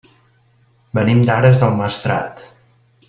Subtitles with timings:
[0.99, 2.43] Venim d'Ares del Maestrat.